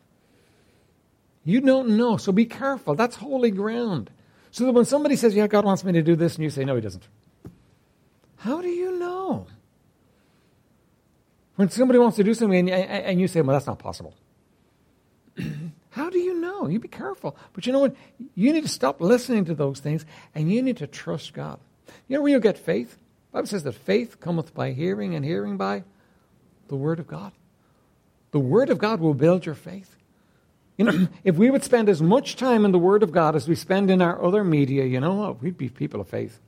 [1.43, 2.95] You don't know, so be careful.
[2.95, 4.09] That's holy ground.
[4.51, 6.63] So that when somebody says, Yeah, God wants me to do this, and you say,
[6.63, 7.07] No, He doesn't.
[8.37, 9.47] How do you know?
[11.55, 14.13] When somebody wants to do something and, and you say, Well, that's not possible.
[15.93, 16.67] How do you know?
[16.67, 17.37] You be careful.
[17.53, 17.95] But you know what?
[18.33, 21.59] You need to stop listening to those things and you need to trust God.
[22.07, 22.93] You know where you'll get faith?
[22.93, 25.83] The Bible says that faith cometh by hearing and hearing by
[26.67, 27.31] the Word of God.
[28.31, 29.95] The Word of God will build your faith.
[30.77, 33.47] You know, if we would spend as much time in the Word of God as
[33.47, 35.43] we spend in our other media, you know what?
[35.43, 36.39] We'd be people of faith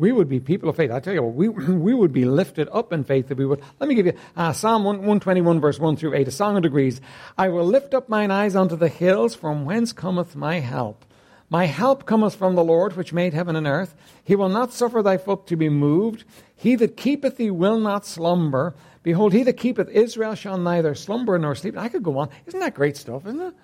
[0.00, 0.90] we would be people of faith.
[0.90, 3.60] I tell you what, we, we would be lifted up in faith if we would.
[3.78, 7.00] Let me give you uh, Psalm 121, verse 1 through 8, a song of degrees.
[7.36, 11.04] I will lift up mine eyes unto the hills, from whence cometh my help.
[11.50, 13.94] My help cometh from the Lord, which made heaven and earth.
[14.24, 16.24] He will not suffer thy foot to be moved.
[16.56, 18.74] He that keepeth thee will not slumber.
[19.02, 21.76] Behold, he that keepeth Israel shall neither slumber nor sleep.
[21.76, 22.30] I could go on.
[22.46, 23.54] Isn't that great stuff, isn't it?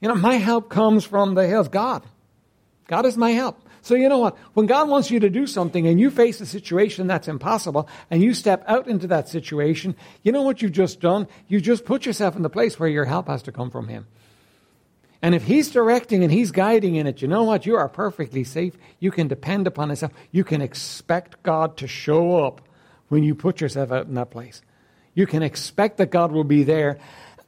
[0.00, 1.68] You know, my help comes from the hills.
[1.68, 2.04] God.
[2.86, 3.58] God is my help.
[3.82, 4.36] So you know what?
[4.54, 8.22] When God wants you to do something and you face a situation that's impossible and
[8.22, 11.28] you step out into that situation, you know what you've just done?
[11.48, 14.06] You just put yourself in the place where your help has to come from Him.
[15.22, 17.66] And if He's directing and He's guiding in it, you know what?
[17.66, 18.76] You are perfectly safe.
[18.98, 20.12] You can depend upon Himself.
[20.30, 22.60] You can expect God to show up
[23.08, 24.62] when you put yourself out in that place.
[25.14, 26.98] You can expect that God will be there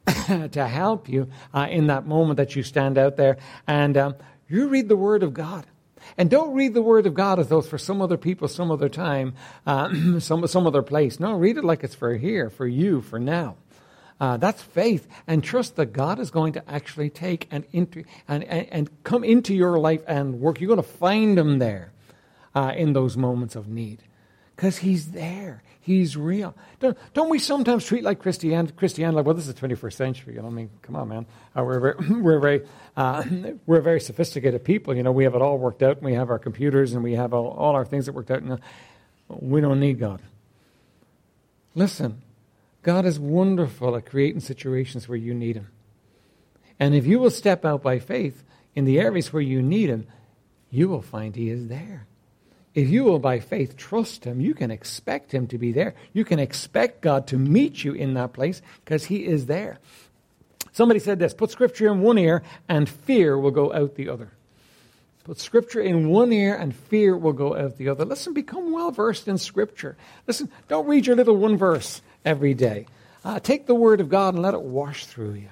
[0.26, 3.38] to help you uh, in that moment that you stand out there.
[3.66, 4.14] And um,
[4.48, 5.66] you read the Word of God.
[6.16, 8.70] And don't read the Word of God as though it's for some other people, some
[8.70, 9.34] other time,
[9.66, 11.18] uh, some, some other place.
[11.20, 13.56] No, read it like it's for here, for you, for now.
[14.20, 18.44] Uh, that's faith, and trust that God is going to actually take and, into, and,
[18.44, 20.60] and, and come into your life and work.
[20.60, 21.92] You're going to find Him there
[22.54, 24.04] uh, in those moments of need
[24.54, 25.64] because He's there.
[25.82, 26.54] He's real.
[26.78, 30.34] Don't, don't we sometimes treat like Christianity, Christianity like, well, this is the 21st century.
[30.36, 31.26] You know, I mean, come on, man.
[31.58, 32.62] Uh, we're very, we're very,
[32.96, 33.24] uh,
[33.66, 34.96] we're very sophisticated people.
[34.96, 37.14] You know, we have it all worked out, and we have our computers, and we
[37.14, 38.42] have all, all our things that worked out.
[38.42, 38.60] And
[39.28, 40.22] we don't need God.
[41.74, 42.22] Listen,
[42.82, 45.66] God is wonderful at creating situations where you need Him.
[46.78, 48.44] And if you will step out by faith
[48.76, 50.06] in the areas where you need Him,
[50.70, 52.06] you will find He is there.
[52.74, 55.94] If you will, by faith, trust Him, you can expect Him to be there.
[56.12, 59.78] You can expect God to meet you in that place because He is there.
[60.72, 64.30] Somebody said this put scripture in one ear and fear will go out the other.
[65.24, 68.04] Put scripture in one ear and fear will go out the other.
[68.04, 69.96] Listen, become well versed in scripture.
[70.26, 72.86] Listen, don't read your little one verse every day.
[73.24, 75.48] Uh, take the word of God and let it wash through you.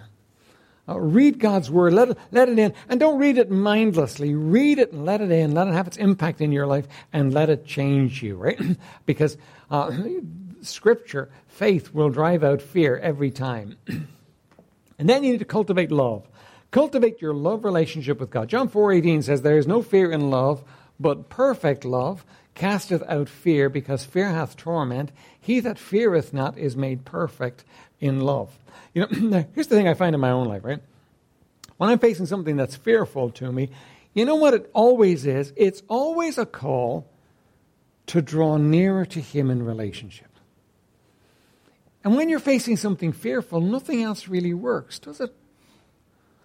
[0.90, 4.34] Uh, read God's word, let it, let it in, and don't read it mindlessly.
[4.34, 7.32] Read it and let it in, let it have its impact in your life, and
[7.32, 8.58] let it change you, right?
[9.06, 9.36] because
[9.70, 9.96] uh,
[10.62, 13.76] scripture, faith will drive out fear every time.
[13.86, 16.26] and then you need to cultivate love.
[16.72, 18.48] Cultivate your love relationship with God.
[18.48, 20.64] John 4:18 says there is no fear in love,
[20.98, 22.24] but perfect love
[22.54, 25.12] casteth out fear, because fear hath torment.
[25.40, 27.64] He that feareth not is made perfect
[28.00, 28.56] in love.
[28.94, 30.80] You know, here's the thing I find in my own life, right?
[31.76, 33.70] When I'm facing something that's fearful to me,
[34.12, 35.52] you know what it always is?
[35.56, 37.08] It's always a call
[38.06, 40.26] to draw nearer to Him in relationship.
[42.02, 45.34] And when you're facing something fearful, nothing else really works, does it?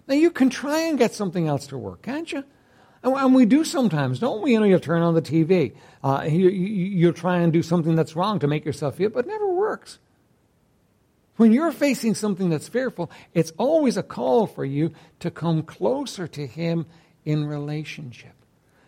[0.08, 2.44] Now, you can try and get something else to work, can't you?
[3.02, 4.54] And, we do sometimes, don't we?
[4.54, 5.76] You know, you'll turn on the TV.
[6.04, 9.26] Uh, you, you, will try and do something that's wrong to make yourself feel, but
[9.26, 10.00] it never works.
[11.38, 16.28] When you're facing something that's fearful, it's always a call for you to come closer
[16.30, 16.86] to Him
[17.26, 18.34] in relationship.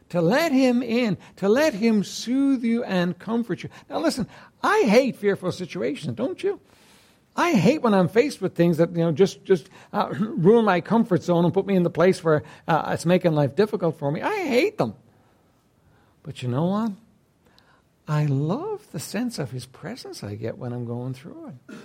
[0.10, 3.70] To let Him in, to let Him soothe you and comfort you.
[3.90, 4.28] Now, listen,
[4.64, 6.62] I hate fearful situations, don't you?
[7.36, 10.82] I hate when I'm faced with things that you know just just uh, ruin my
[10.82, 14.12] comfort zone and put me in the place where uh, it's making life difficult for
[14.12, 14.22] me.
[14.22, 14.96] I hate them.
[16.24, 16.92] But you know what?
[18.08, 21.76] I love the sense of His presence I get when I'm going through it.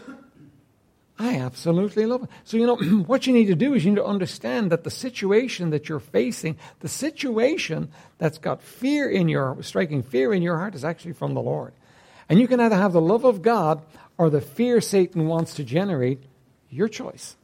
[1.19, 2.31] I absolutely love it.
[2.45, 4.91] So, you know, what you need to do is you need to understand that the
[4.91, 10.59] situation that you're facing, the situation that's got fear in your, striking fear in your
[10.59, 11.73] heart, is actually from the Lord.
[12.29, 13.83] And you can either have the love of God
[14.17, 16.23] or the fear Satan wants to generate,
[16.71, 17.37] your choice.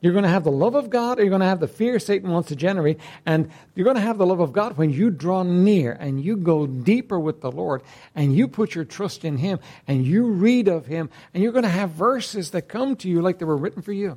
[0.00, 1.98] You're going to have the love of God, or you're going to have the fear
[1.98, 2.98] Satan wants to generate.
[3.26, 6.36] And you're going to have the love of God when you draw near and you
[6.36, 7.82] go deeper with the Lord
[8.14, 11.10] and you put your trust in Him and you read of Him.
[11.34, 13.92] And you're going to have verses that come to you like they were written for
[13.92, 14.16] you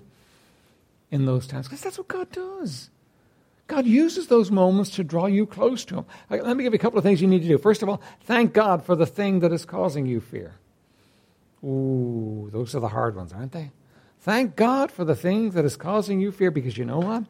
[1.11, 1.67] in those times.
[1.67, 2.89] Because that's what God does.
[3.67, 6.05] God uses those moments to draw you close to Him.
[6.29, 7.57] Let me give you a couple of things you need to do.
[7.57, 10.53] First of all, thank God for the thing that is causing you fear.
[11.63, 13.71] Ooh, those are the hard ones, aren't they?
[14.23, 17.25] Thank God for the thing that is causing you fear because you know what?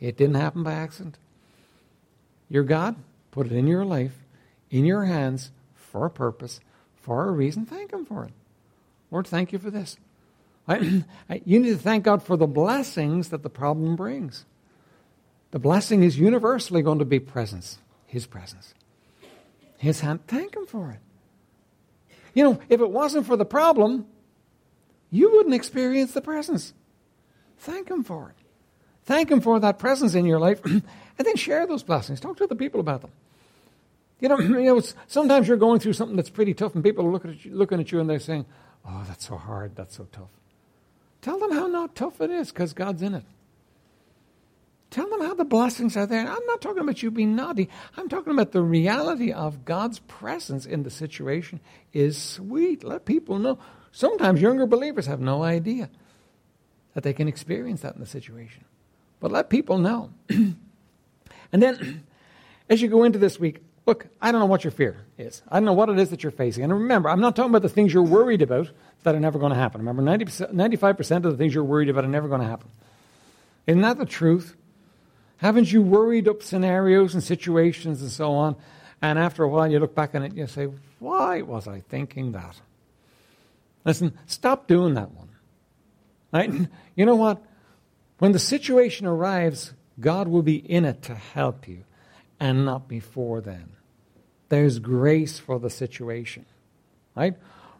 [0.00, 1.18] It didn't happen by accident.
[2.48, 2.96] Your God
[3.30, 4.24] put it in your life,
[4.70, 6.58] in your hands, for a purpose,
[6.94, 7.66] for a reason.
[7.66, 8.32] Thank Him for it.
[9.10, 9.98] Lord, thank you for this.
[10.70, 14.46] you need to thank God for the blessings that the problem brings.
[15.50, 18.72] The blessing is universally going to be presence, His presence.
[19.76, 21.00] His hand, thank Him for it.
[22.32, 24.06] You know, if it wasn't for the problem,
[25.10, 26.72] you wouldn't experience the presence.
[27.58, 28.36] Thank Him for it.
[29.04, 30.82] Thank Him for that presence in your life, and
[31.18, 32.20] then share those blessings.
[32.20, 33.10] Talk to other people about them.
[34.20, 37.10] You know, you know sometimes you're going through something that's pretty tough, and people are
[37.10, 38.46] looking at you, looking at you and they're saying,
[38.86, 40.30] Oh, that's so hard, that's so tough.
[41.22, 43.24] Tell them how not tough it is because God's in it.
[44.90, 46.26] Tell them how the blessings are there.
[46.26, 47.68] I'm not talking about you being naughty.
[47.96, 51.60] I'm talking about the reality of God's presence in the situation
[51.92, 52.82] is sweet.
[52.82, 53.58] Let people know.
[53.92, 55.90] Sometimes younger believers have no idea
[56.94, 58.64] that they can experience that in the situation.
[59.20, 60.10] But let people know.
[60.28, 60.56] and
[61.52, 62.04] then,
[62.68, 65.42] as you go into this week, look, I don't know what your fear is.
[65.48, 66.64] I don't know what it is that you're facing.
[66.64, 68.70] And remember, I'm not talking about the things you're worried about
[69.02, 69.80] that are never going to happen.
[69.80, 72.68] Remember, 90%, 95% of the things you're worried about are never going to happen.
[73.66, 74.56] Isn't that the truth?
[75.38, 78.56] Haven't you worried up scenarios and situations and so on?
[79.00, 81.80] And after a while, you look back on it and you say, Why was I
[81.80, 82.60] thinking that?
[83.84, 85.28] Listen, stop doing that one.
[86.32, 86.68] Right?
[86.94, 87.42] You know what?
[88.18, 91.84] When the situation arrives, God will be in it to help you
[92.38, 93.70] and not before then.
[94.48, 96.46] There's grace for the situation.
[97.14, 97.34] Right?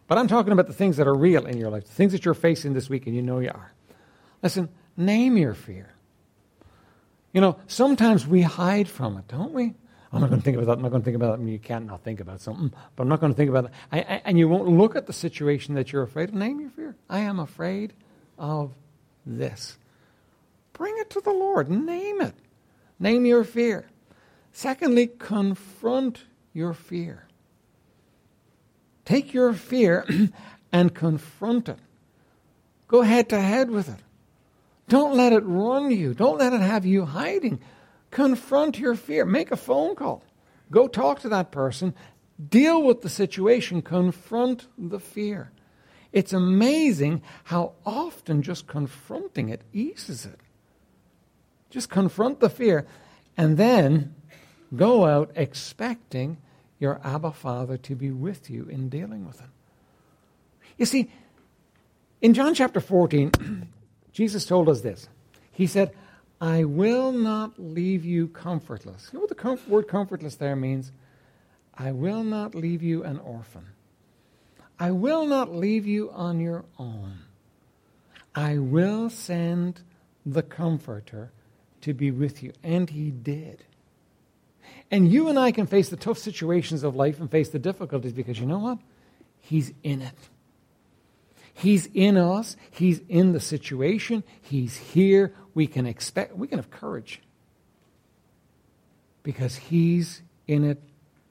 [0.07, 2.25] But I'm talking about the things that are real in your life, the things that
[2.25, 3.73] you're facing this week and you know you are.
[4.43, 5.93] Listen, name your fear.
[7.33, 9.75] You know, sometimes we hide from it, don't we?
[10.13, 10.73] I'm not going to think about that.
[10.73, 11.35] I'm not going to think about that.
[11.35, 13.67] I mean, you can't not think about something, but I'm not going to think about
[13.67, 13.71] it.
[13.93, 16.35] I, I, and you won't look at the situation that you're afraid of.
[16.35, 16.97] Name your fear.
[17.09, 17.93] I am afraid
[18.37, 18.73] of
[19.25, 19.79] this.
[20.73, 21.71] Bring it to the Lord.
[21.71, 22.35] Name it.
[22.99, 23.87] Name your fear.
[24.53, 27.27] Secondly, confront your fear.
[29.05, 30.05] Take your fear
[30.73, 31.79] and confront it.
[32.89, 34.01] Go head to head with it.
[34.89, 36.15] Don't let it run you.
[36.15, 37.61] Don't let it have you hiding.
[38.11, 39.25] Confront your fear.
[39.25, 40.23] Make a phone call.
[40.71, 41.95] Go talk to that person.
[42.49, 43.83] Deal with the situation.
[43.83, 45.51] Confront the fear.
[46.13, 50.41] It's amazing how often just confronting it eases it.
[51.71, 52.87] Just confront the fear
[53.37, 54.15] and then
[54.75, 56.39] go out expecting
[56.81, 59.47] your Abba Father to be with you in dealing with it.
[60.79, 61.11] You see,
[62.21, 63.69] in John chapter 14,
[64.13, 65.09] Jesus told us this.
[65.53, 65.93] He said,
[66.41, 69.11] I will not leave you comfortless.
[69.13, 70.93] You know what the com- word comfortless there means?
[71.77, 73.67] I will not leave you an orphan.
[74.79, 77.19] I will not leave you on your own.
[78.35, 79.83] I will send
[80.25, 81.33] the Comforter
[81.83, 82.53] to be with you.
[82.63, 83.65] And he did.
[84.91, 88.13] And you and I can face the tough situations of life and face the difficulties
[88.13, 88.79] because you know what?
[89.41, 90.15] He's in it.
[91.61, 92.57] He's in us.
[92.71, 94.25] He's in the situation.
[94.41, 95.35] He's here.
[95.53, 97.21] We can expect, we can have courage
[99.23, 100.83] because He's in it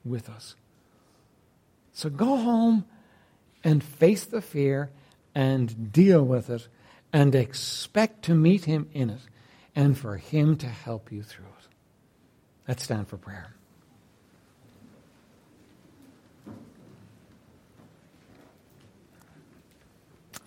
[0.04, 0.54] with us.
[1.92, 2.84] So go home
[3.64, 4.90] and face the fear
[5.34, 6.68] and deal with it
[7.12, 9.22] and expect to meet Him in it
[9.74, 11.66] and for Him to help you through it.
[12.68, 13.56] Let's stand for prayer.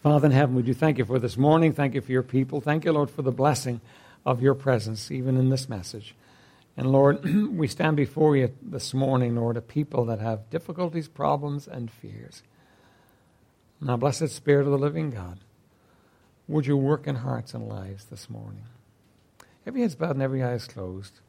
[0.03, 1.71] Father in heaven, we do thank you for this morning.
[1.71, 2.59] Thank you for your people.
[2.59, 3.79] Thank you, Lord, for the blessing
[4.25, 6.13] of your presence, even in this message.
[6.75, 11.69] And Lord, we stand before you this morning, Lord, a people that have difficulties, problems,
[11.69, 12.43] and fears.
[13.79, 15.39] Now, blessed Spirit of the living God,
[16.49, 18.65] would you work in hearts and lives this morning?
[19.65, 21.21] Every head's bowed and every eye is closed.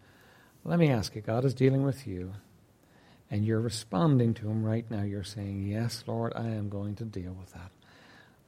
[0.65, 2.33] Let me ask you, God is dealing with you,
[3.31, 5.03] and you're responding to him right now.
[5.03, 7.71] You're saying, Yes, Lord, I am going to deal with that.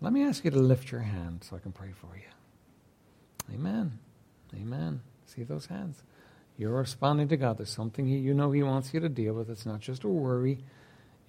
[0.01, 3.55] Let me ask you to lift your hand so I can pray for you.
[3.55, 3.99] Amen.
[4.55, 5.01] Amen.
[5.27, 6.03] See those hands?
[6.59, 7.59] You're responding to God.
[7.59, 9.51] There's something he, you know He wants you to deal with.
[9.51, 10.59] It's not just a worry,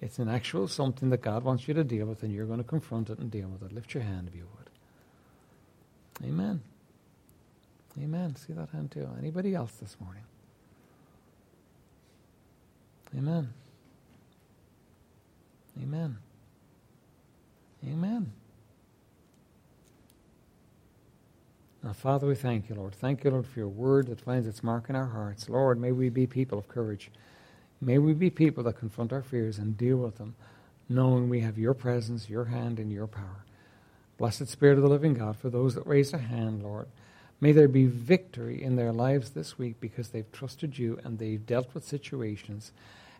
[0.00, 2.64] it's an actual something that God wants you to deal with, and you're going to
[2.64, 3.72] confront it and deal with it.
[3.72, 6.28] Lift your hand if you would.
[6.28, 6.62] Amen.
[7.98, 8.36] Amen.
[8.36, 9.08] See that hand too.
[9.18, 10.22] Anybody else this morning?
[13.16, 13.48] Amen.
[15.80, 16.18] Amen.
[17.86, 18.32] Amen.
[21.82, 22.94] Now, Father, we thank you, Lord.
[22.94, 25.48] Thank you, Lord, for your word that finds its mark in our hearts.
[25.48, 27.10] Lord, may we be people of courage.
[27.80, 30.34] May we be people that confront our fears and deal with them,
[30.88, 33.44] knowing we have your presence, your hand, and your power.
[34.16, 36.88] Blessed Spirit of the living God, for those that raised a hand, Lord,
[37.40, 41.46] may there be victory in their lives this week because they've trusted you and they've
[41.46, 42.72] dealt with situations.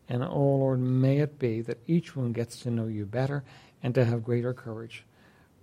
[0.09, 3.44] And, oh, Lord, may it be that each one gets to know you better
[3.84, 5.04] and to have greater courage.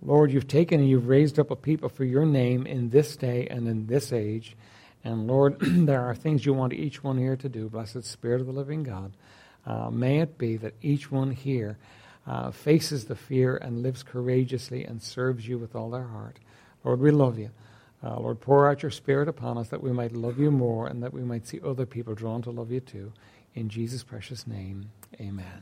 [0.06, 3.48] Lord, you've taken and you've raised up a people for your name in this day
[3.50, 4.56] and in this age.
[5.02, 7.68] And Lord, there are things you want each one here to do.
[7.68, 9.12] Blessed Spirit of the living God.
[9.66, 11.76] Uh, may it be that each one here
[12.24, 16.38] uh, faces the fear and lives courageously and serves you with all their heart.
[16.84, 17.50] Lord, we love you.
[18.00, 21.02] Uh, Lord, pour out your Spirit upon us that we might love you more and
[21.02, 23.12] that we might see other people drawn to love you too.
[23.56, 25.46] In Jesus' precious name, amen.